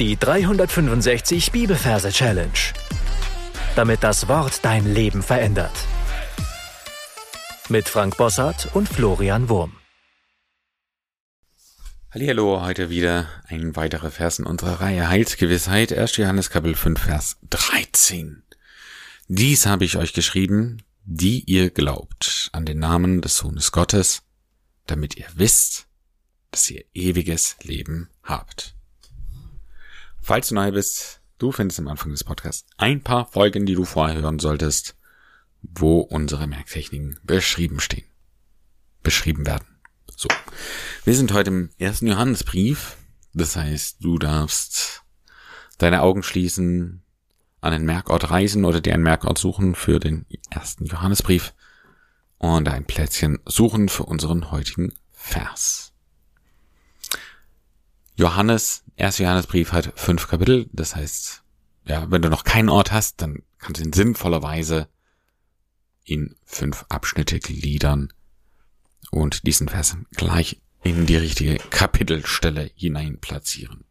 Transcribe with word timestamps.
Die 0.00 0.16
365 0.16 1.52
Bibelverse 1.52 2.10
Challenge. 2.10 2.50
Damit 3.76 4.02
das 4.02 4.26
Wort 4.26 4.64
dein 4.64 4.92
Leben 4.92 5.22
verändert. 5.22 5.70
Mit 7.68 7.88
Frank 7.88 8.16
Bossart 8.16 8.74
und 8.74 8.88
Florian 8.88 9.48
Wurm. 9.48 9.76
Hallo, 12.10 12.60
heute 12.60 12.90
wieder 12.90 13.28
ein 13.46 13.76
weiterer 13.76 14.10
Vers 14.10 14.40
in 14.40 14.46
unserer 14.46 14.80
Reihe 14.80 15.08
Heilsgewissheit, 15.08 15.92
1. 15.92 16.16
Johannes 16.16 16.50
Kapitel 16.50 16.74
5, 16.74 17.00
Vers 17.00 17.36
13. 17.50 18.42
Dies 19.28 19.64
habe 19.66 19.84
ich 19.84 19.96
euch 19.96 20.12
geschrieben, 20.12 20.82
die 21.04 21.44
ihr 21.44 21.70
glaubt 21.70 22.48
an 22.50 22.66
den 22.66 22.80
Namen 22.80 23.20
des 23.20 23.36
Sohnes 23.36 23.70
Gottes, 23.70 24.22
damit 24.86 25.16
ihr 25.16 25.28
wisst, 25.36 25.86
dass 26.50 26.68
ihr 26.68 26.84
ewiges 26.94 27.54
Leben 27.62 28.10
habt. 28.24 28.73
Falls 30.26 30.48
du 30.48 30.54
neu 30.54 30.72
bist, 30.72 31.20
du 31.36 31.52
findest 31.52 31.80
am 31.80 31.88
Anfang 31.88 32.10
des 32.10 32.24
Podcasts 32.24 32.66
ein 32.78 33.02
paar 33.02 33.26
Folgen, 33.26 33.66
die 33.66 33.74
du 33.74 33.84
vorher 33.84 34.22
hören 34.22 34.38
solltest, 34.38 34.96
wo 35.60 36.00
unsere 36.00 36.46
Merktechniken 36.46 37.20
beschrieben 37.24 37.78
stehen. 37.78 38.06
Beschrieben 39.02 39.44
werden. 39.44 39.66
So. 40.16 40.30
Wir 41.04 41.14
sind 41.14 41.34
heute 41.34 41.50
im 41.50 41.70
ersten 41.76 42.06
Johannesbrief. 42.06 42.96
Das 43.34 43.54
heißt, 43.54 44.02
du 44.02 44.18
darfst 44.18 45.02
deine 45.76 46.00
Augen 46.00 46.22
schließen, 46.22 47.02
an 47.60 47.74
einen 47.74 47.84
Merkort 47.84 48.30
reisen 48.30 48.64
oder 48.64 48.80
dir 48.80 48.94
einen 48.94 49.02
Merkort 49.02 49.36
suchen 49.36 49.74
für 49.74 50.00
den 50.00 50.24
ersten 50.48 50.86
Johannesbrief 50.86 51.52
und 52.38 52.66
ein 52.66 52.86
Plätzchen 52.86 53.40
suchen 53.44 53.90
für 53.90 54.04
unseren 54.04 54.50
heutigen 54.50 54.94
Vers. 55.12 55.92
Johannes, 58.16 58.83
erster 58.96 59.24
Johannesbrief 59.24 59.72
hat 59.72 59.92
fünf 59.96 60.28
Kapitel. 60.28 60.68
Das 60.72 60.96
heißt, 60.96 61.42
ja, 61.86 62.10
wenn 62.10 62.22
du 62.22 62.30
noch 62.30 62.44
keinen 62.44 62.68
Ort 62.68 62.92
hast, 62.92 63.20
dann 63.20 63.42
kannst 63.58 63.80
du 63.80 63.84
ihn 63.84 63.92
sinnvollerweise 63.92 64.88
in 66.04 66.36
fünf 66.44 66.84
Abschnitte 66.88 67.38
gliedern 67.38 68.12
und 69.10 69.46
diesen 69.46 69.68
Vers 69.68 69.96
gleich 70.12 70.60
in 70.82 71.06
die 71.06 71.16
richtige 71.16 71.56
Kapitelstelle 71.70 72.70
hinein 72.74 73.18
platzieren. 73.18 73.84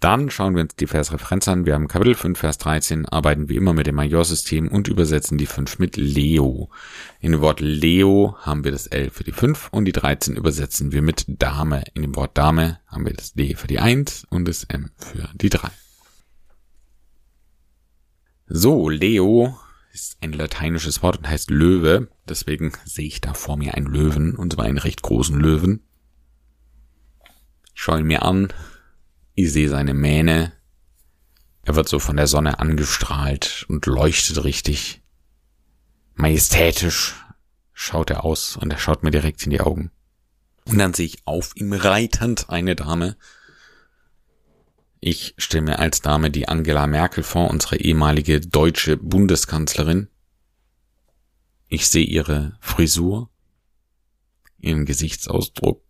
Dann 0.00 0.30
schauen 0.30 0.54
wir 0.54 0.62
uns 0.62 0.74
die 0.76 0.86
Versreferenz 0.86 1.46
an. 1.46 1.66
Wir 1.66 1.74
haben 1.74 1.86
Kapitel 1.86 2.14
5, 2.14 2.38
Vers 2.38 2.56
13, 2.56 3.04
arbeiten 3.04 3.50
wie 3.50 3.56
immer 3.56 3.74
mit 3.74 3.86
dem 3.86 3.96
Majorsystem 3.96 4.68
und 4.68 4.88
übersetzen 4.88 5.36
die 5.36 5.44
5 5.44 5.78
mit 5.78 5.98
Leo. 5.98 6.70
In 7.20 7.32
dem 7.32 7.42
Wort 7.42 7.60
Leo 7.60 8.34
haben 8.40 8.64
wir 8.64 8.72
das 8.72 8.86
L 8.86 9.10
für 9.10 9.24
die 9.24 9.32
5 9.32 9.68
und 9.72 9.84
die 9.84 9.92
13 9.92 10.36
übersetzen 10.36 10.92
wir 10.92 11.02
mit 11.02 11.26
Dame. 11.28 11.84
In 11.92 12.00
dem 12.00 12.16
Wort 12.16 12.38
Dame 12.38 12.80
haben 12.86 13.04
wir 13.04 13.12
das 13.12 13.34
D 13.34 13.54
für 13.54 13.66
die 13.66 13.78
1 13.78 14.26
und 14.30 14.48
das 14.48 14.64
M 14.64 14.90
für 14.96 15.28
die 15.34 15.50
3. 15.50 15.68
So, 18.46 18.88
Leo 18.88 19.54
ist 19.92 20.16
ein 20.22 20.32
lateinisches 20.32 21.02
Wort 21.02 21.18
und 21.18 21.28
heißt 21.28 21.50
Löwe. 21.50 22.08
Deswegen 22.26 22.72
sehe 22.86 23.06
ich 23.06 23.20
da 23.20 23.34
vor 23.34 23.58
mir 23.58 23.74
einen 23.74 23.86
Löwen, 23.86 24.34
und 24.34 24.54
zwar 24.54 24.64
einen 24.64 24.78
recht 24.78 25.02
großen 25.02 25.38
Löwen. 25.38 25.82
Ich 27.74 27.82
schaue 27.82 28.00
ihn 28.00 28.06
mir 28.06 28.22
an, 28.22 28.48
ich 29.42 29.52
sehe 29.52 29.68
seine 29.68 29.94
Mähne. 29.94 30.52
Er 31.62 31.74
wird 31.74 31.88
so 31.88 31.98
von 31.98 32.16
der 32.16 32.26
Sonne 32.26 32.58
angestrahlt 32.58 33.64
und 33.68 33.86
leuchtet 33.86 34.44
richtig. 34.44 35.02
Majestätisch 36.14 37.14
schaut 37.72 38.10
er 38.10 38.24
aus 38.24 38.56
und 38.56 38.70
er 38.70 38.78
schaut 38.78 39.02
mir 39.02 39.10
direkt 39.10 39.42
in 39.44 39.50
die 39.50 39.60
Augen. 39.60 39.90
Und 40.66 40.78
dann 40.78 40.94
sehe 40.94 41.06
ich 41.06 41.26
auf 41.26 41.52
ihm 41.56 41.72
reitend 41.72 42.50
eine 42.50 42.76
Dame. 42.76 43.16
Ich 45.00 45.34
stelle 45.38 45.62
mir 45.62 45.78
als 45.78 46.02
Dame 46.02 46.30
die 46.30 46.48
Angela 46.48 46.86
Merkel 46.86 47.22
vor, 47.22 47.48
unsere 47.50 47.76
ehemalige 47.76 48.40
deutsche 48.40 48.98
Bundeskanzlerin. 48.98 50.08
Ich 51.68 51.88
sehe 51.88 52.04
ihre 52.04 52.58
Frisur, 52.60 53.30
ihren 54.58 54.84
Gesichtsausdruck, 54.84 55.82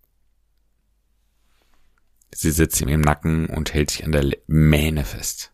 Sie 2.41 2.53
sitzt 2.53 2.81
ihm 2.81 2.89
im 2.89 3.03
Nacken 3.03 3.51
und 3.51 3.75
hält 3.75 3.91
sich 3.91 4.03
an 4.03 4.13
der 4.13 4.35
Mähne 4.47 5.05
fest. 5.05 5.53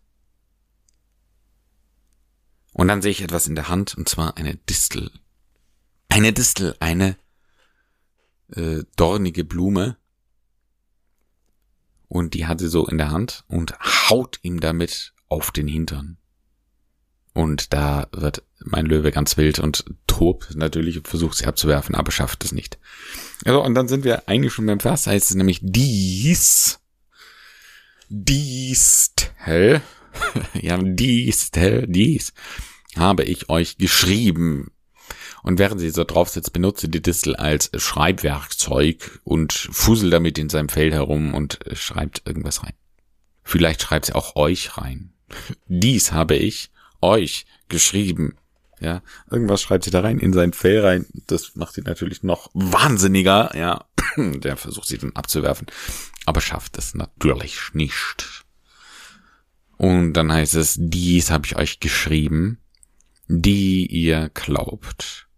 Und 2.72 2.86
dann 2.86 3.02
sehe 3.02 3.10
ich 3.10 3.22
etwas 3.22 3.48
in 3.48 3.56
der 3.56 3.68
Hand, 3.68 3.96
und 3.96 4.08
zwar 4.08 4.36
eine 4.36 4.54
Distel. 4.54 5.10
Eine 6.08 6.32
Distel, 6.32 6.76
eine 6.78 7.16
äh, 8.52 8.84
dornige 8.94 9.42
Blume. 9.42 9.96
Und 12.06 12.34
die 12.34 12.46
hat 12.46 12.60
sie 12.60 12.68
so 12.68 12.86
in 12.86 12.98
der 12.98 13.10
Hand 13.10 13.44
und 13.48 13.76
haut 14.08 14.38
ihm 14.42 14.60
damit 14.60 15.12
auf 15.28 15.50
den 15.50 15.66
Hintern. 15.66 16.18
Und 17.34 17.72
da 17.72 18.06
wird 18.12 18.44
mein 18.60 18.86
Löwe 18.86 19.10
ganz 19.10 19.36
wild 19.36 19.58
und 19.58 19.84
tobt 20.16 20.56
natürlich 20.56 20.96
und 20.96 21.08
versucht 21.08 21.36
sie 21.36 21.46
abzuwerfen, 21.46 21.94
aber 21.94 22.10
schafft 22.10 22.44
es 22.44 22.52
nicht. 22.52 22.78
Also, 23.44 23.62
und 23.62 23.74
dann 23.74 23.88
sind 23.88 24.04
wir 24.04 24.28
eigentlich 24.28 24.52
schon 24.52 24.66
beim 24.66 24.80
Vers, 24.80 25.06
heißt 25.06 25.30
es 25.30 25.36
nämlich 25.36 25.60
dies, 25.62 26.78
hä? 29.44 29.80
ja, 30.60 30.78
dies, 30.78 31.50
dies 31.52 32.32
habe 32.96 33.24
ich 33.24 33.50
euch 33.50 33.76
geschrieben. 33.76 34.70
Und 35.42 35.58
während 35.58 35.80
sie 35.80 35.90
so 35.90 36.04
drauf 36.04 36.30
sitzt, 36.30 36.52
benutze 36.52 36.88
die 36.88 37.02
Distel 37.02 37.36
als 37.36 37.70
Schreibwerkzeug 37.76 39.20
und 39.22 39.52
fussel 39.52 40.10
damit 40.10 40.38
in 40.38 40.48
seinem 40.48 40.70
Feld 40.70 40.94
herum 40.94 41.34
und 41.34 41.58
schreibt 41.74 42.22
irgendwas 42.26 42.62
rein. 42.64 42.72
Vielleicht 43.44 43.82
schreibt 43.82 44.06
sie 44.06 44.14
auch 44.14 44.34
euch 44.34 44.78
rein. 44.78 45.12
Dies 45.66 46.12
habe 46.12 46.36
ich 46.36 46.70
euch 47.00 47.46
geschrieben. 47.68 48.36
Ja, 48.80 49.02
irgendwas 49.30 49.62
schreibt 49.62 49.84
sie 49.84 49.90
da 49.90 50.00
rein 50.00 50.18
in 50.18 50.32
sein 50.32 50.52
Fell 50.52 50.80
rein. 50.80 51.06
Das 51.26 51.56
macht 51.56 51.74
sie 51.74 51.82
natürlich 51.82 52.22
noch 52.22 52.50
wahnsinniger. 52.52 53.56
Ja, 53.56 53.86
der 54.16 54.56
versucht 54.56 54.88
sie 54.88 54.98
dann 54.98 55.16
abzuwerfen, 55.16 55.66
aber 56.26 56.40
schafft 56.40 56.76
es 56.78 56.94
natürlich 56.94 57.72
nicht. 57.72 58.44
Und 59.78 60.14
dann 60.14 60.32
heißt 60.32 60.54
es, 60.54 60.76
dies 60.78 61.30
habe 61.30 61.46
ich 61.46 61.56
euch 61.56 61.80
geschrieben, 61.80 62.58
die 63.28 63.86
ihr 63.86 64.30
glaubt. 64.32 65.28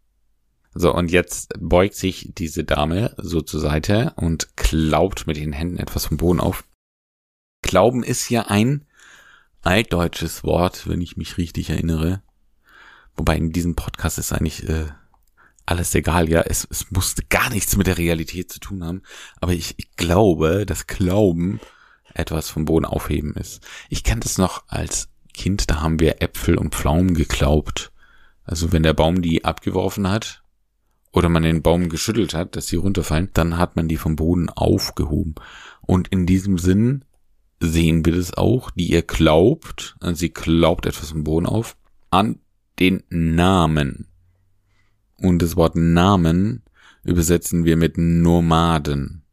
So, 0.74 0.94
und 0.94 1.10
jetzt 1.10 1.54
beugt 1.58 1.94
sich 1.94 2.30
diese 2.36 2.62
Dame 2.62 3.14
so 3.16 3.40
zur 3.40 3.60
Seite 3.60 4.12
und 4.16 4.56
klaubt 4.56 5.26
mit 5.26 5.36
den 5.36 5.52
Händen 5.52 5.78
etwas 5.78 6.06
vom 6.06 6.18
Boden 6.18 6.40
auf. 6.40 6.64
Glauben 7.62 8.04
ist 8.04 8.28
ja 8.30 8.42
ein 8.42 8.86
altdeutsches 9.62 10.44
Wort, 10.44 10.88
wenn 10.88 11.00
ich 11.00 11.16
mich 11.16 11.36
richtig 11.36 11.70
erinnere. 11.70 12.22
Wobei 13.18 13.36
in 13.36 13.52
diesem 13.52 13.74
Podcast 13.74 14.16
ist 14.18 14.32
eigentlich 14.32 14.66
äh, 14.68 14.86
alles 15.66 15.94
egal, 15.94 16.30
ja, 16.30 16.40
es, 16.42 16.66
es 16.70 16.90
musste 16.92 17.22
gar 17.28 17.50
nichts 17.50 17.76
mit 17.76 17.88
der 17.88 17.98
Realität 17.98 18.50
zu 18.50 18.60
tun 18.60 18.84
haben. 18.84 19.02
Aber 19.40 19.52
ich, 19.52 19.74
ich 19.76 19.90
glaube, 19.96 20.64
dass 20.64 20.86
Glauben 20.86 21.60
etwas 22.14 22.48
vom 22.48 22.64
Boden 22.64 22.86
aufheben 22.86 23.34
ist. 23.34 23.60
Ich 23.90 24.04
kenne 24.04 24.20
das 24.20 24.38
noch 24.38 24.64
als 24.68 25.08
Kind, 25.34 25.68
da 25.68 25.80
haben 25.80 26.00
wir 26.00 26.22
Äpfel 26.22 26.56
und 26.56 26.74
Pflaumen 26.74 27.14
geglaubt. 27.14 27.92
Also 28.44 28.72
wenn 28.72 28.82
der 28.82 28.94
Baum 28.94 29.20
die 29.20 29.44
abgeworfen 29.44 30.08
hat 30.08 30.42
oder 31.12 31.28
man 31.28 31.42
den 31.42 31.62
Baum 31.62 31.88
geschüttelt 31.88 32.34
hat, 32.34 32.56
dass 32.56 32.68
sie 32.68 32.76
runterfallen, 32.76 33.30
dann 33.34 33.58
hat 33.58 33.76
man 33.76 33.88
die 33.88 33.96
vom 33.96 34.16
Boden 34.16 34.48
aufgehoben. 34.48 35.34
Und 35.82 36.08
in 36.08 36.24
diesem 36.24 36.56
Sinn 36.56 37.04
sehen 37.60 38.04
wir 38.06 38.14
das 38.14 38.32
auch, 38.34 38.70
die 38.70 38.90
ihr 38.90 39.02
glaubt, 39.02 39.96
also 40.00 40.14
sie 40.14 40.30
glaubt 40.30 40.86
etwas 40.86 41.10
vom 41.10 41.24
Boden 41.24 41.46
auf, 41.46 41.76
an 42.10 42.38
den 42.78 43.02
Namen. 43.10 44.08
Und 45.16 45.40
das 45.40 45.56
Wort 45.56 45.76
Namen 45.76 46.62
übersetzen 47.02 47.64
wir 47.64 47.76
mit 47.76 47.98
Nomaden. 47.98 49.24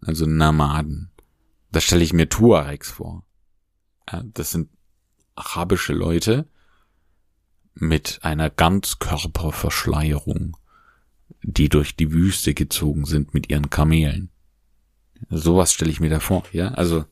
Also 0.00 0.26
Namaden. 0.26 1.10
Da 1.70 1.80
stelle 1.80 2.02
ich 2.04 2.12
mir 2.12 2.28
Tuaregs 2.28 2.90
vor. 2.90 3.24
Ja, 4.10 4.24
das 4.24 4.50
sind 4.50 4.68
arabische 5.34 5.92
Leute 5.92 6.48
mit 7.74 8.20
einer 8.22 8.50
Ganzkörperverschleierung, 8.50 10.56
die 11.42 11.68
durch 11.68 11.96
die 11.96 12.12
Wüste 12.12 12.54
gezogen 12.54 13.04
sind 13.06 13.34
mit 13.34 13.50
ihren 13.50 13.70
Kamelen. 13.70 14.30
Sowas 15.30 15.72
stelle 15.72 15.90
ich 15.90 15.98
mir 16.00 16.10
da 16.10 16.20
vor, 16.20 16.44
ja. 16.52 16.68
Also, 16.72 17.06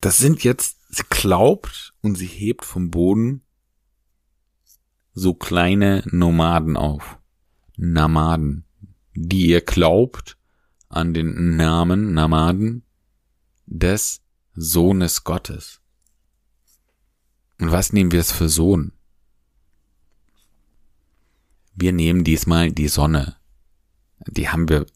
das 0.00 0.18
sind 0.18 0.42
jetzt, 0.44 0.78
sie 0.88 1.04
glaubt 1.08 1.94
und 2.00 2.16
sie 2.16 2.26
hebt 2.26 2.64
vom 2.64 2.90
Boden 2.90 3.43
so 5.14 5.34
kleine 5.34 6.02
Nomaden 6.10 6.76
auf. 6.76 7.18
Namaden. 7.76 8.64
Die 9.14 9.46
ihr 9.46 9.60
glaubt 9.60 10.36
an 10.88 11.14
den 11.14 11.56
Namen 11.56 12.12
Namaden 12.14 12.82
des 13.66 14.22
Sohnes 14.54 15.24
Gottes. 15.24 15.80
Und 17.60 17.70
was 17.72 17.92
nehmen 17.92 18.12
wir 18.12 18.20
es 18.20 18.32
für 18.32 18.48
Sohn? 18.48 18.92
Wir 21.74 21.92
nehmen 21.92 22.24
diesmal 22.24 22.72
die 22.72 22.88
Sonne. 22.88 23.36
Die 24.26 24.48
haben 24.48 24.68
wir 24.68 24.86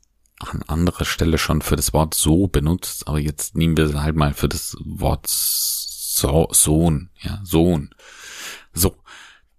an 0.40 0.62
anderer 0.62 1.04
Stelle 1.04 1.38
schon 1.38 1.62
für 1.62 1.76
das 1.76 1.92
Wort 1.92 2.14
so 2.14 2.46
benutzt, 2.46 3.08
aber 3.08 3.18
jetzt 3.18 3.56
nehmen 3.56 3.76
wir 3.76 3.86
es 3.86 3.94
halt 3.94 4.16
mal 4.16 4.34
für 4.34 4.48
das 4.48 4.76
Wort 4.84 5.26
so, 5.26 6.48
Sohn, 6.52 7.10
ja, 7.20 7.40
Sohn. 7.44 7.94
So. 8.72 8.96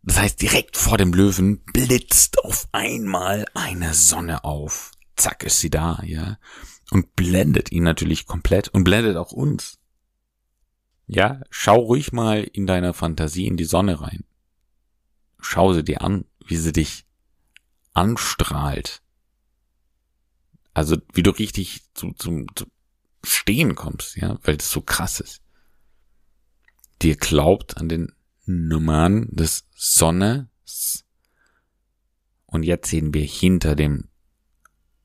Das 0.04 0.18
heißt, 0.18 0.42
direkt 0.42 0.78
vor 0.78 0.98
dem 0.98 1.14
Löwen 1.14 1.64
blitzt 1.66 2.40
auf 2.44 2.68
einmal 2.72 3.46
eine 3.54 3.94
Sonne 3.94 4.44
auf. 4.44 4.92
Zack 5.16 5.44
ist 5.44 5.60
sie 5.60 5.70
da, 5.70 6.02
ja. 6.04 6.38
Und 6.92 7.16
blendet 7.16 7.72
ihn 7.72 7.84
natürlich 7.84 8.26
komplett 8.26 8.70
und 8.70 8.84
blendet 8.84 9.18
auch 9.18 9.32
uns. 9.32 9.78
Ja, 11.06 11.42
schau 11.50 11.76
ruhig 11.76 12.12
mal 12.12 12.44
in 12.44 12.66
deiner 12.66 12.94
Fantasie 12.94 13.48
in 13.48 13.58
die 13.58 13.66
Sonne 13.66 14.02
rein. 14.02 14.24
Schau 15.40 15.74
sie 15.74 15.84
dir 15.84 16.02
an, 16.02 16.26
wie 16.46 16.58
sie 16.58 16.72
dich 16.72 17.06
anstrahlt. 17.94 19.02
Also 20.74 20.98
wie 21.14 21.24
du 21.24 21.32
richtig 21.32 21.82
zu, 21.94 22.14
zum, 22.14 22.48
zum 22.56 22.72
Stehen 23.24 23.76
kommst, 23.76 24.16
ja, 24.16 24.40
weil 24.44 24.58
das 24.58 24.70
so 24.70 24.82
krass 24.82 25.20
ist. 25.20 25.42
Dir 27.02 27.18
glaubt 27.18 27.78
an 27.78 27.90
den 27.90 28.14
Nummern 28.50 29.28
des 29.30 29.66
Sonnes. 29.76 31.06
Und 32.48 32.64
jetzt 32.64 32.90
sehen 32.90 33.14
wir 33.14 33.24
hinter 33.24 33.76
dem, 33.76 34.10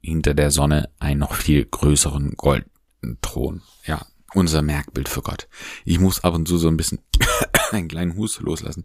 hinter 0.01 0.33
der 0.33 0.51
Sonne 0.51 0.91
einen 0.99 1.21
noch 1.21 1.35
viel 1.35 1.67
größeren 1.67 2.37
Goldthron. 2.37 3.63
Ja, 3.85 4.07
unser 4.33 4.63
Merkbild 4.63 5.11
für 5.11 5.21
Gott. 5.21 5.47
Ich 5.85 6.01
muss 6.01 6.25
ab 6.25 6.35
und 6.35 6.49
zu 6.49 6.57
so 6.57 6.69
ein 6.69 6.79
bisschen 6.79 7.01
einen 7.71 7.89
kleinen 7.89 8.17
Hust 8.17 8.41
loslassen. 8.41 8.85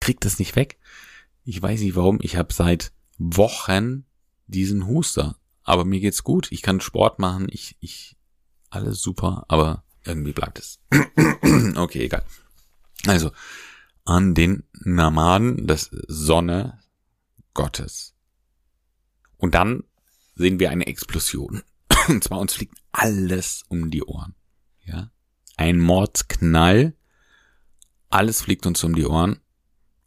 Krieg 0.00 0.20
das 0.20 0.38
nicht 0.38 0.54
weg. 0.54 0.78
Ich 1.44 1.60
weiß 1.60 1.80
nicht 1.80 1.96
warum. 1.96 2.18
Ich 2.20 2.36
habe 2.36 2.52
seit 2.52 2.92
Wochen 3.16 4.04
diesen 4.46 4.86
Huster. 4.86 5.38
Aber 5.62 5.86
mir 5.86 6.00
geht's 6.00 6.24
gut. 6.24 6.52
Ich 6.52 6.60
kann 6.60 6.80
Sport 6.80 7.18
machen. 7.18 7.46
Ich, 7.50 7.76
ich, 7.80 8.18
alles 8.68 9.00
super. 9.00 9.46
Aber 9.48 9.84
irgendwie 10.04 10.32
bleibt 10.32 10.58
es. 10.58 10.78
okay, 11.76 12.04
egal. 12.04 12.24
Also, 13.06 13.32
an 14.04 14.34
den 14.34 14.64
Namaden 14.72 15.66
des 15.66 15.90
Sonne 16.08 16.78
Gottes. 17.54 18.14
Und 19.36 19.54
dann 19.54 19.84
sehen 20.34 20.60
wir 20.60 20.70
eine 20.70 20.86
Explosion. 20.86 21.62
Und 22.08 22.24
zwar 22.24 22.38
uns 22.38 22.54
fliegt 22.54 22.76
alles 22.92 23.64
um 23.68 23.90
die 23.90 24.02
Ohren. 24.02 24.34
Ja. 24.84 25.10
Ein 25.56 25.78
Mordsknall. 25.78 26.94
Alles 28.08 28.42
fliegt 28.42 28.66
uns 28.66 28.82
um 28.84 28.94
die 28.94 29.06
Ohren. 29.06 29.40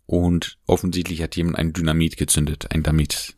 Und 0.05 0.59
offensichtlich 0.67 1.21
hat 1.21 1.35
jemand 1.35 1.57
ein 1.57 1.73
Dynamit 1.73 2.17
gezündet. 2.17 2.71
Ein 2.71 2.83
Damit. 2.83 3.35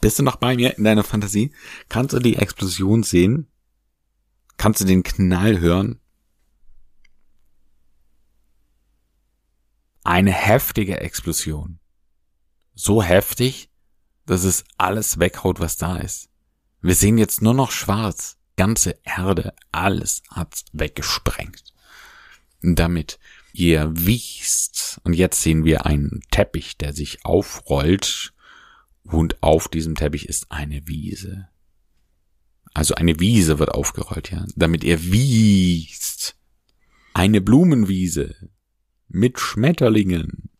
Bist 0.00 0.18
du 0.18 0.22
noch 0.22 0.36
bei 0.36 0.56
mir 0.56 0.76
in 0.76 0.84
deiner 0.84 1.04
Fantasie? 1.04 1.52
Kannst 1.88 2.14
du 2.14 2.18
die 2.18 2.36
Explosion 2.36 3.02
sehen? 3.02 3.48
Kannst 4.56 4.80
du 4.80 4.84
den 4.84 5.02
Knall 5.02 5.60
hören? 5.60 6.00
Eine 10.10 10.32
heftige 10.32 10.98
Explosion. 10.98 11.78
So 12.74 13.00
heftig, 13.00 13.70
dass 14.26 14.42
es 14.42 14.64
alles 14.76 15.20
weghaut, 15.20 15.60
was 15.60 15.76
da 15.76 15.98
ist. 15.98 16.30
Wir 16.82 16.96
sehen 16.96 17.16
jetzt 17.16 17.42
nur 17.42 17.54
noch 17.54 17.70
schwarz. 17.70 18.36
Ganze 18.56 18.98
Erde, 19.04 19.54
alles 19.70 20.24
hat's 20.28 20.64
weggesprengt. 20.72 21.62
Damit 22.60 23.20
ihr 23.52 23.92
wiest. 23.94 25.00
Und 25.04 25.12
jetzt 25.12 25.42
sehen 25.42 25.64
wir 25.64 25.86
einen 25.86 26.22
Teppich, 26.32 26.76
der 26.76 26.92
sich 26.92 27.24
aufrollt. 27.24 28.32
Und 29.04 29.40
auf 29.44 29.68
diesem 29.68 29.94
Teppich 29.94 30.28
ist 30.28 30.50
eine 30.50 30.88
Wiese. 30.88 31.46
Also 32.74 32.96
eine 32.96 33.20
Wiese 33.20 33.60
wird 33.60 33.70
aufgerollt, 33.70 34.32
ja. 34.32 34.44
Damit 34.56 34.82
ihr 34.82 35.04
wiest. 35.04 36.34
Eine 37.14 37.40
Blumenwiese 37.40 38.50
mit 39.10 39.38
Schmetterlingen 39.38 40.50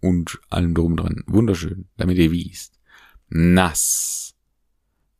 und 0.00 0.40
allem 0.50 0.74
drum 0.74 0.96
dran. 0.96 1.22
Wunderschön, 1.26 1.88
damit 1.96 2.18
ihr 2.18 2.30
wiest. 2.30 2.78
Nass. 3.28 4.34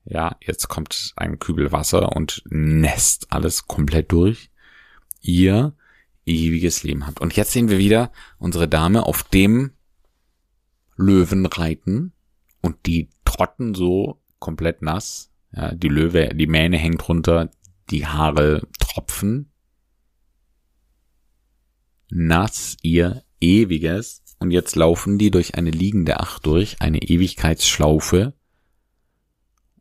Ja, 0.05 0.37
jetzt 0.41 0.69
kommt 0.69 1.13
ein 1.17 1.39
Kübel 1.39 1.73
Wasser 1.73 2.15
und 2.15 2.43
nässt 2.49 3.33
alles 3.33 3.67
komplett 3.67 4.13
durch. 4.13 4.51
Ihr 5.21 5.75
ewiges 6.25 6.83
Leben 6.83 7.07
habt. 7.07 7.21
Und 7.21 7.35
jetzt 7.37 7.53
sehen 7.53 7.69
wir 7.69 7.79
wieder 7.79 8.13
unsere 8.39 8.69
Dame 8.69 9.05
auf 9.05 9.25
dem 9.25 9.73
Löwen 10.97 11.47
reiten 11.47 12.12
und 12.62 12.87
die 12.87 13.11
trotten 13.25 13.75
so 13.75 14.21
komplett 14.39 14.83
nass. 14.83 15.31
Ja, 15.53 15.73
die 15.73 15.89
Löwe, 15.89 16.35
die 16.35 16.47
Mähne 16.47 16.79
hängt 16.79 17.09
runter, 17.09 17.51
die 17.91 18.07
Haare 18.07 18.67
tropfen 18.79 19.51
nass 22.17 22.77
ihr 22.81 23.23
ewiges 23.41 24.23
und 24.39 24.51
jetzt 24.51 24.75
laufen 24.75 25.19
die 25.19 25.31
durch 25.31 25.55
eine 25.55 25.71
liegende 25.71 26.19
Acht 26.19 26.47
durch, 26.47 26.81
eine 26.81 27.03
Ewigkeitsschlaufe 27.03 28.33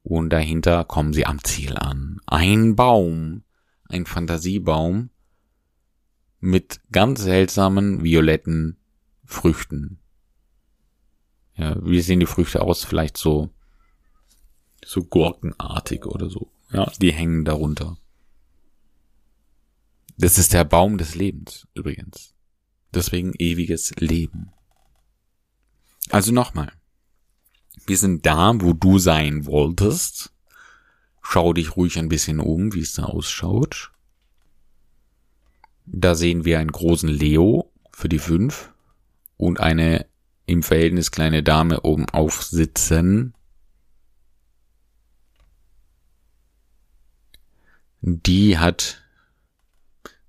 und 0.04 0.30
dahinter 0.30 0.84
kommen 0.84 1.14
sie 1.14 1.26
am 1.26 1.44
Ziel 1.44 1.78
an. 1.78 2.20
Ein 2.26 2.76
Baum, 2.76 3.44
ein 3.86 4.06
Fantasiebaum 4.06 5.10
mit 6.40 6.82
ganz 6.92 7.24
seltsamen 7.24 8.04
violetten 8.04 8.78
Früchten. 9.24 10.00
Ja, 11.56 11.78
wie 11.84 12.02
sehen 12.02 12.20
die 12.20 12.26
Früchte 12.26 12.62
aus? 12.62 12.84
Vielleicht 12.84 13.18
so, 13.18 13.50
so 14.84 15.04
gurkenartig 15.04 16.06
oder 16.06 16.30
so. 16.30 16.52
Ja, 16.72 16.92
die 17.00 17.14
hängen 17.14 17.46
darunter. 17.46 17.98
Das 20.18 20.38
ist 20.38 20.54
der 20.54 20.64
Baum 20.64 20.98
des 20.98 21.16
Lebens 21.16 21.68
übrigens. 21.74 22.34
Deswegen 22.94 23.34
ewiges 23.38 23.94
Leben. 23.98 24.54
Also 26.10 26.32
nochmal. 26.32 26.72
Wir 27.86 27.98
sind 27.98 28.26
da, 28.26 28.54
wo 28.62 28.74
du 28.74 29.00
sein 29.00 29.46
wolltest. 29.46 30.34
Schau 31.22 31.54
dich 31.54 31.76
ruhig 31.76 32.00
ein 32.00 32.10
bisschen 32.10 32.40
um, 32.40 32.74
wie 32.74 32.82
es 32.82 32.94
da 32.94 33.04
ausschaut. 33.04 33.92
Da 35.86 36.16
sehen 36.16 36.46
wir 36.46 36.60
einen 36.60 36.72
großen 36.72 37.10
Leo 37.10 37.72
für 37.92 38.10
die 38.10 38.20
fünf 38.20 38.74
und 39.38 39.60
eine 39.60 40.08
im 40.46 40.64
Verhältnis 40.64 41.12
kleine 41.12 41.44
Dame 41.44 41.82
oben 41.82 42.08
aufsitzen. 42.10 43.34
Die 48.02 48.58
hat 48.58 49.05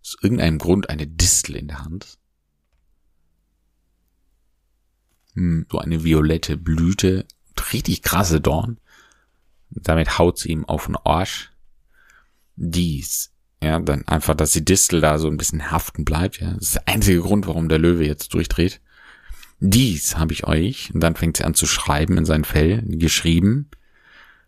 aus 0.06 0.16
irgendeinem 0.22 0.58
Grund 0.58 0.88
eine 0.88 1.06
Distel 1.06 1.56
in 1.56 1.66
der 1.66 1.84
Hand. 1.84 2.18
Hm, 5.34 5.66
so 5.70 5.78
eine 5.78 6.04
violette 6.04 6.56
Blüte, 6.56 7.26
richtig 7.72 8.02
krasse 8.02 8.40
Dorn. 8.40 8.78
Damit 9.70 10.18
haut 10.18 10.38
sie 10.38 10.50
ihm 10.50 10.64
auf 10.64 10.86
den 10.86 10.96
Arsch. 10.96 11.50
Dies, 12.54 13.32
ja, 13.60 13.80
dann 13.80 14.06
einfach, 14.06 14.36
dass 14.36 14.52
die 14.52 14.64
Distel 14.64 15.00
da 15.00 15.18
so 15.18 15.26
ein 15.28 15.36
bisschen 15.36 15.72
haften 15.72 16.04
bleibt, 16.04 16.40
ja. 16.40 16.52
Das 16.52 16.68
ist 16.68 16.74
der 16.76 16.88
einzige 16.88 17.20
Grund, 17.20 17.48
warum 17.48 17.68
der 17.68 17.78
Löwe 17.78 18.06
jetzt 18.06 18.32
durchdreht. 18.32 18.80
Dies 19.58 20.16
habe 20.16 20.32
ich 20.32 20.46
euch, 20.46 20.94
und 20.94 21.00
dann 21.00 21.16
fängt 21.16 21.38
sie 21.38 21.44
an 21.44 21.54
zu 21.54 21.66
schreiben 21.66 22.16
in 22.16 22.24
sein 22.24 22.44
Fell, 22.44 22.82
geschrieben 22.86 23.70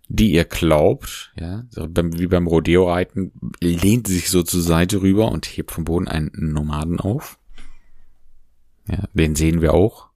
die 0.09 0.33
ihr 0.33 0.47
glaubt, 0.47 1.33
ja, 1.39 1.65
so 1.69 1.87
beim, 1.87 2.19
wie 2.19 2.27
beim 2.27 2.47
Rodeo-Reiten, 2.47 3.33
lehnt 3.61 4.07
sich 4.07 4.31
so 4.31 4.43
zur 4.43 4.63
Seite 4.63 5.03
rüber 5.03 5.31
und 5.31 5.47
hebt 5.47 5.71
vom 5.71 5.85
Boden 5.85 6.09
einen 6.09 6.31
Nomaden 6.35 6.99
auf. 6.99 7.39
Ja, 8.89 9.05
den 9.13 9.37
sehen 9.37 9.61
wir 9.61 9.75
auch, 9.75 10.09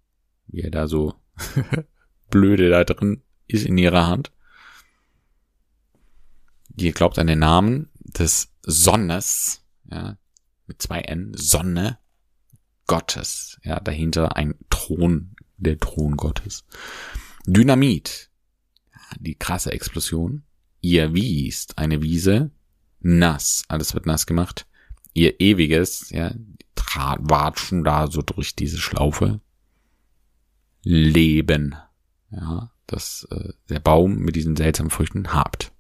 wie 0.47 0.63
er 0.63 0.71
da 0.71 0.89
so 0.89 1.15
blöde 2.31 2.71
da 2.71 2.85
drin 2.85 3.23
ist 3.47 3.67
in 3.67 3.77
ihrer 3.77 4.07
Hand. 4.07 4.33
Die 6.71 6.91
glaubt 6.93 7.19
an 7.19 7.27
den 7.27 7.41
Namen 7.41 7.91
des 7.99 8.51
Sonnes, 8.63 9.63
ja, 9.91 10.17
mit 10.67 10.81
zwei 10.81 11.01
N, 11.01 11.33
Sonne 11.37 11.99
Gottes, 12.87 13.61
ja, 13.63 13.79
dahinter 13.79 14.37
ein 14.37 14.55
Thron, 14.71 15.37
der 15.59 15.79
Thron 15.79 16.17
Gottes. 16.17 16.65
Dynamit, 17.47 18.31
die 19.19 19.35
krasse 19.35 19.73
Explosion. 19.73 20.43
Ihr 20.81 21.15
wiest 21.15 21.79
eine 21.79 22.03
Wiese, 22.03 22.51
nass, 23.01 23.65
alles 23.69 23.95
wird 23.95 24.07
nass 24.07 24.27
gemacht. 24.27 24.67
Ihr 25.13 25.41
ewiges, 25.41 26.11
ja, 26.11 26.33
watschen 26.95 27.85
da 27.85 28.11
so 28.11 28.23
durch 28.23 28.55
diese 28.55 28.79
Schlaufe. 28.79 29.41
Leben, 30.83 31.77
ja, 32.31 32.73
das 32.87 33.27
äh, 33.31 33.53
der 33.69 33.81
Baum 33.81 34.19
mit 34.19 34.37
diesen 34.37 34.57
seltsamen 34.57 34.91
Früchten 34.91 35.33
habt. 35.33 35.73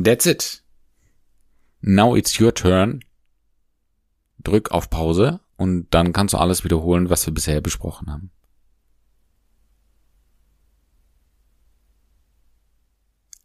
That's 0.00 0.26
it. 0.26 0.62
Now 1.80 2.16
it's 2.16 2.40
your 2.40 2.54
turn. 2.54 3.04
Drück 4.38 4.70
auf 4.70 4.90
Pause 4.90 5.40
und 5.56 5.88
dann 5.90 6.12
kannst 6.12 6.34
du 6.34 6.38
alles 6.38 6.64
wiederholen, 6.64 7.10
was 7.10 7.26
wir 7.26 7.34
bisher 7.34 7.60
besprochen 7.60 8.10
haben. 8.10 8.30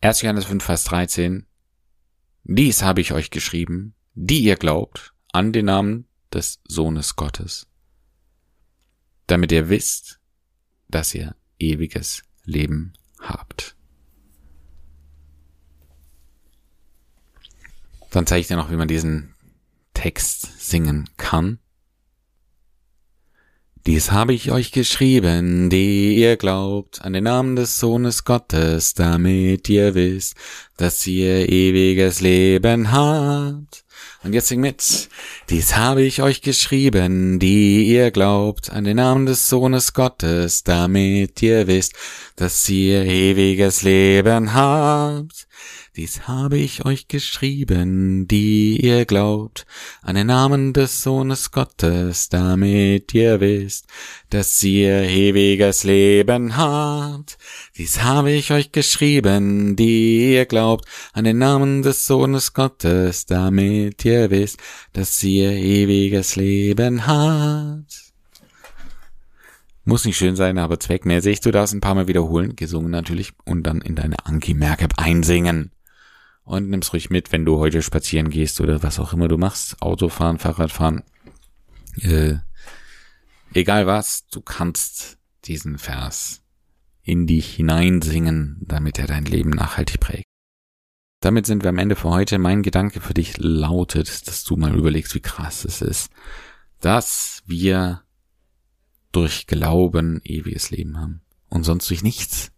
1. 0.01 0.21
Johannes 0.21 0.45
5, 0.45 0.63
Vers 0.63 0.85
13. 0.85 1.45
Dies 2.45 2.83
habe 2.83 3.01
ich 3.01 3.11
euch 3.11 3.31
geschrieben, 3.31 3.95
die 4.13 4.39
ihr 4.43 4.55
glaubt 4.55 5.13
an 5.33 5.51
den 5.51 5.65
Namen 5.65 6.07
des 6.33 6.61
Sohnes 6.65 7.17
Gottes, 7.17 7.67
damit 9.27 9.51
ihr 9.51 9.67
wisst, 9.67 10.21
dass 10.87 11.13
ihr 11.13 11.35
ewiges 11.59 12.23
Leben 12.45 12.93
habt. 13.19 13.75
Dann 18.11 18.25
zeige 18.25 18.39
ich 18.39 18.47
dir 18.47 18.55
noch, 18.55 18.71
wie 18.71 18.77
man 18.77 18.87
diesen 18.87 19.35
Text 19.93 20.65
singen 20.65 21.09
kann. 21.17 21.59
Dies 23.89 24.11
habe 24.11 24.35
ich 24.35 24.51
euch 24.51 24.71
geschrieben, 24.71 25.71
die 25.71 26.13
ihr 26.13 26.37
glaubt 26.37 27.01
an 27.01 27.13
den 27.13 27.23
Namen 27.23 27.55
des 27.55 27.79
Sohnes 27.79 28.23
Gottes, 28.23 28.93
damit 28.93 29.67
ihr 29.67 29.95
wisst, 29.95 30.35
dass 30.77 31.07
ihr 31.07 31.49
ewiges 31.49 32.21
Leben 32.21 32.91
habt. 32.91 33.83
Und 34.23 34.33
jetzt 34.33 34.49
sing 34.49 34.59
mit. 34.59 35.09
Dies 35.49 35.75
habe 35.75 36.03
ich 36.03 36.21
euch 36.21 36.43
geschrieben, 36.43 37.39
die 37.39 37.87
ihr 37.87 38.11
glaubt 38.11 38.69
an 38.69 38.83
den 38.83 38.97
Namen 38.97 39.25
des 39.25 39.49
Sohnes 39.49 39.93
Gottes, 39.93 40.63
damit 40.63 41.41
ihr 41.41 41.65
wisst, 41.65 41.93
dass 42.35 42.69
ihr 42.69 43.05
ewiges 43.05 43.81
Leben 43.81 44.53
habt. 44.53 45.47
Dies 45.99 46.29
habe 46.29 46.57
ich 46.57 46.85
euch 46.85 47.09
geschrieben, 47.09 48.25
die 48.25 48.79
ihr 48.79 49.03
glaubt 49.03 49.65
an 50.01 50.15
den 50.15 50.27
Namen 50.27 50.71
des 50.71 51.03
Sohnes 51.03 51.51
Gottes, 51.51 52.29
damit 52.29 53.13
ihr 53.13 53.41
wisst, 53.41 53.85
dass 54.29 54.63
ihr 54.63 55.01
ewiges 55.01 55.83
Leben 55.83 56.55
habt. 56.55 57.37
Dies 57.77 58.01
habe 58.01 58.31
ich 58.31 58.53
euch 58.53 58.71
geschrieben, 58.71 59.75
die 59.75 60.35
ihr 60.35 60.45
glaubt 60.45 60.85
an 61.11 61.25
den 61.25 61.37
Namen 61.37 61.81
des 61.81 62.07
Sohnes 62.07 62.53
Gottes, 62.53 63.25
damit 63.25 64.05
ihr 64.05 64.31
wisst, 64.31 64.57
dass 64.93 65.21
ihr 65.21 65.51
ewiges 65.51 66.37
Leben 66.37 67.07
habt. 67.07 68.13
Muss 69.83 70.05
nicht 70.05 70.17
schön 70.17 70.37
sein, 70.37 70.59
aber 70.59 70.79
zweckmäßig. 70.79 71.41
Du 71.41 71.51
darfst 71.51 71.73
ein 71.73 71.81
paar 71.81 71.95
Mal 71.95 72.07
wiederholen, 72.07 72.55
gesungen 72.55 72.89
natürlich, 72.89 73.33
und 73.43 73.63
dann 73.63 73.81
in 73.81 73.95
deine 73.95 74.25
Anki 74.25 74.53
Merkab 74.53 74.93
einsingen 74.95 75.71
und 76.49 76.67
nimm's 76.67 76.93
ruhig 76.93 77.11
mit, 77.11 77.31
wenn 77.31 77.45
du 77.45 77.59
heute 77.59 77.83
spazieren 77.83 78.31
gehst 78.31 78.59
oder 78.59 78.81
was 78.81 78.99
auch 78.99 79.13
immer 79.13 79.27
du 79.27 79.37
machst, 79.37 79.79
Autofahren, 79.83 80.39
Fahrradfahren, 80.39 81.03
äh, 82.01 82.37
egal 83.53 83.85
was, 83.85 84.25
du 84.29 84.41
kannst 84.41 85.19
diesen 85.45 85.77
Vers 85.77 86.41
in 87.03 87.27
dich 87.27 87.53
hineinsingen, 87.53 88.57
damit 88.61 88.97
er 88.97 89.05
dein 89.05 89.25
Leben 89.25 89.51
nachhaltig 89.51 89.99
prägt. 89.99 90.23
Damit 91.21 91.45
sind 91.45 91.63
wir 91.63 91.69
am 91.69 91.77
Ende 91.77 91.95
für 91.95 92.09
heute. 92.09 92.39
Mein 92.39 92.63
Gedanke 92.63 92.99
für 92.99 93.13
dich 93.13 93.37
lautet, 93.37 94.27
dass 94.27 94.43
du 94.43 94.55
mal 94.55 94.75
überlegst, 94.75 95.13
wie 95.13 95.19
krass 95.19 95.65
es 95.65 95.83
ist, 95.83 96.09
dass 96.79 97.43
wir 97.45 98.01
durch 99.11 99.45
Glauben 99.45 100.19
ewiges 100.23 100.71
Leben 100.71 100.97
haben 100.97 101.21
und 101.47 101.63
sonst 101.63 101.91
durch 101.91 102.01
nichts. 102.01 102.51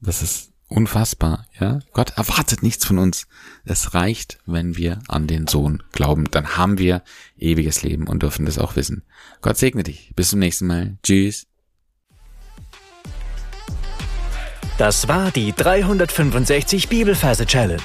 Das 0.00 0.22
ist 0.22 0.53
Unfassbar, 0.74 1.46
ja. 1.60 1.78
Gott 1.92 2.14
erwartet 2.16 2.64
nichts 2.64 2.84
von 2.84 2.98
uns. 2.98 3.28
Es 3.64 3.94
reicht, 3.94 4.38
wenn 4.44 4.76
wir 4.76 4.98
an 5.06 5.28
den 5.28 5.46
Sohn 5.46 5.84
glauben. 5.92 6.28
Dann 6.32 6.56
haben 6.56 6.78
wir 6.78 7.04
ewiges 7.38 7.84
Leben 7.84 8.08
und 8.08 8.24
dürfen 8.24 8.44
das 8.44 8.58
auch 8.58 8.74
wissen. 8.74 9.04
Gott 9.40 9.56
segne 9.56 9.84
dich. 9.84 10.10
Bis 10.16 10.30
zum 10.30 10.40
nächsten 10.40 10.66
Mal. 10.66 10.96
Tschüss. 11.04 11.46
Das 14.76 15.06
war 15.06 15.30
die 15.30 15.52
365 15.52 16.88
Bibelferse 16.88 17.46
Challenge. 17.46 17.80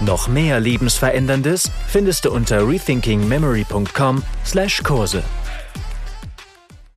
Noch 0.00 0.28
mehr 0.28 0.60
Lebensveränderndes 0.60 1.70
findest 1.88 2.24
du 2.24 2.32
unter 2.32 2.66
rethinkingmemory.com/Kurse. 2.66 5.22